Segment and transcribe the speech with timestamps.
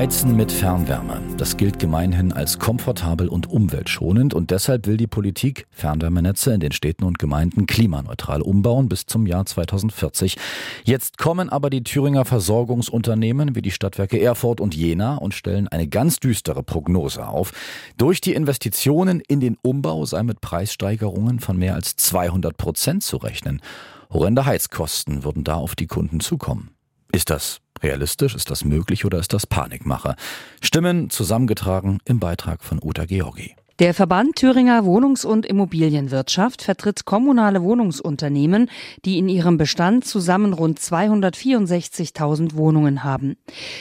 [0.00, 1.20] Heizen mit Fernwärme.
[1.36, 6.72] Das gilt gemeinhin als komfortabel und umweltschonend und deshalb will die Politik Fernwärmenetze in den
[6.72, 10.38] Städten und Gemeinden klimaneutral umbauen bis zum Jahr 2040.
[10.84, 15.86] Jetzt kommen aber die Thüringer Versorgungsunternehmen wie die Stadtwerke Erfurt und Jena und stellen eine
[15.86, 17.52] ganz düstere Prognose auf.
[17.98, 23.18] Durch die Investitionen in den Umbau sei mit Preissteigerungen von mehr als 200 Prozent zu
[23.18, 23.60] rechnen.
[24.08, 26.70] Horrende Heizkosten würden da auf die Kunden zukommen.
[27.12, 28.34] Ist das realistisch?
[28.34, 30.14] Ist das möglich oder ist das Panikmache?
[30.60, 33.56] Stimmen zusammengetragen im Beitrag von Uta Georgi.
[33.80, 38.68] Der Verband Thüringer Wohnungs- und Immobilienwirtschaft vertritt kommunale Wohnungsunternehmen,
[39.06, 43.38] die in ihrem Bestand zusammen rund 264.000 Wohnungen haben.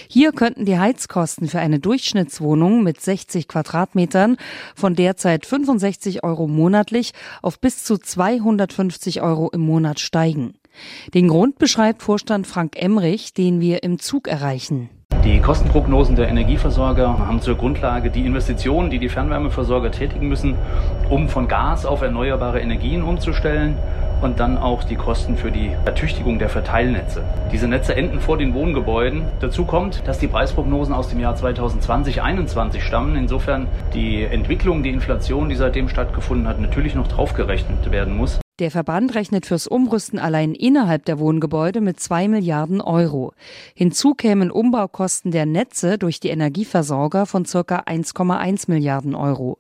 [0.08, 4.38] Hier könnten die Heizkosten für eine Durchschnittswohnung mit 60 Quadratmetern
[4.74, 10.59] von derzeit 65 Euro monatlich auf bis zu 250 Euro im Monat steigen.
[11.14, 14.90] Den Grund beschreibt Vorstand Frank Emrich, den wir im Zug erreichen.
[15.24, 20.56] Die Kostenprognosen der Energieversorger haben zur Grundlage die Investitionen, die die Fernwärmeversorger tätigen müssen,
[21.10, 23.76] um von Gas auf erneuerbare Energien umzustellen
[24.22, 27.24] und dann auch die Kosten für die Ertüchtigung der Verteilnetze.
[27.52, 29.26] Diese Netze enden vor den Wohngebäuden.
[29.40, 33.16] Dazu kommt, dass die Preisprognosen aus dem Jahr 2020-21 stammen.
[33.16, 38.40] Insofern die Entwicklung, die Inflation, die seitdem stattgefunden hat, natürlich noch draufgerechnet werden muss.
[38.60, 43.32] Der Verband rechnet fürs Umrüsten allein innerhalb der Wohngebäude mit zwei Milliarden Euro.
[43.74, 49.60] Hinzu kämen Umbaukosten der Netze durch die Energieversorger von circa 1,1 Milliarden Euro.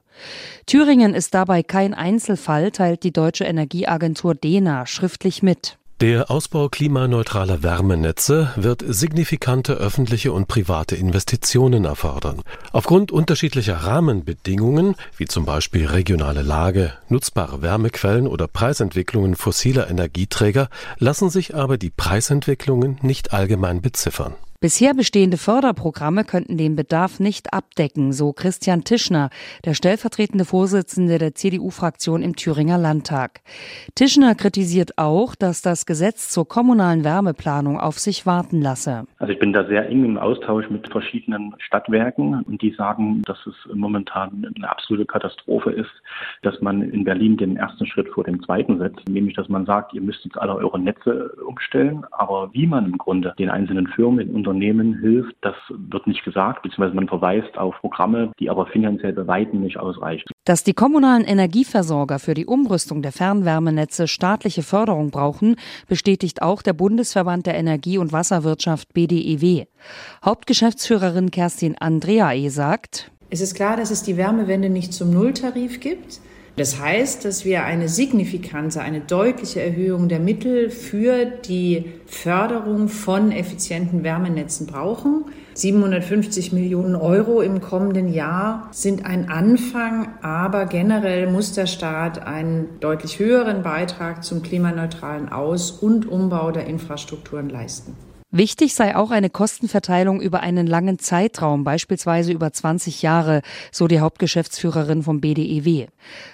[0.65, 5.78] Thüringen ist dabei kein Einzelfall, teilt die deutsche Energieagentur DENA schriftlich mit.
[6.01, 12.41] Der Ausbau klimaneutraler Wärmenetze wird signifikante öffentliche und private Investitionen erfordern.
[12.71, 21.29] Aufgrund unterschiedlicher Rahmenbedingungen, wie zum Beispiel regionale Lage, nutzbare Wärmequellen oder Preisentwicklungen fossiler Energieträger, lassen
[21.29, 24.35] sich aber die Preisentwicklungen nicht allgemein beziffern.
[24.61, 29.29] Bisher bestehende Förderprogramme könnten den Bedarf nicht abdecken, so Christian Tischner,
[29.63, 33.39] der stellvertretende Vorsitzende der CDU-Fraktion im Thüringer Landtag.
[33.95, 39.05] Tischner kritisiert auch, dass das Gesetz zur kommunalen Wärmeplanung auf sich warten lasse.
[39.19, 43.37] Also ich bin da sehr eng im Austausch mit verschiedenen Stadtwerken und die sagen, dass
[43.47, 45.91] es momentan eine absolute Katastrophe ist,
[46.41, 49.93] dass man in Berlin den ersten Schritt vor dem zweiten setzt, nämlich dass man sagt,
[49.93, 54.19] ihr müsst jetzt alle eure Netze umstellen, aber wie man im Grunde den einzelnen Firmen
[54.19, 59.13] in Unternehmen hilft, das wird nicht gesagt, beziehungsweise man verweist auf Programme, die aber finanziell
[59.13, 60.25] bei weitem nicht ausreichen.
[60.45, 65.55] Dass die kommunalen Energieversorger für die Umrüstung der Fernwärmenetze staatliche Förderung brauchen,
[65.87, 69.65] bestätigt auch der Bundesverband der Energie- und Wasserwirtschaft BDEW.
[70.25, 76.19] Hauptgeschäftsführerin Kerstin Andreae sagt, es ist klar, dass es die Wärmewende nicht zum Nulltarif gibt.
[76.59, 83.31] Das heißt, dass wir eine signifikante, eine deutliche Erhöhung der Mittel für die Förderung von
[83.31, 85.23] effizienten Wärmenetzen brauchen.
[85.53, 92.67] 750 Millionen Euro im kommenden Jahr sind ein Anfang, aber generell muss der Staat einen
[92.81, 97.95] deutlich höheren Beitrag zum klimaneutralen Aus- und Umbau der Infrastrukturen leisten.
[98.31, 103.41] Wichtig sei auch eine Kostenverteilung über einen langen Zeitraum, beispielsweise über 20 Jahre,
[103.71, 105.87] so die Hauptgeschäftsführerin vom BDEW.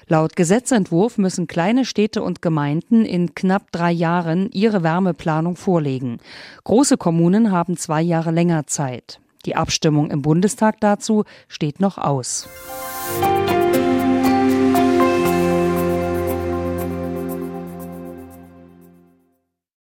[0.07, 6.19] Laut Gesetzentwurf müssen kleine Städte und Gemeinden in knapp drei Jahren ihre Wärmeplanung vorlegen.
[6.65, 9.21] Große Kommunen haben zwei Jahre länger Zeit.
[9.45, 12.49] Die Abstimmung im Bundestag dazu steht noch aus.